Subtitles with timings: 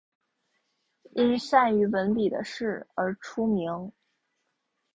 [1.11, 3.93] 因善于文笔的事而出名。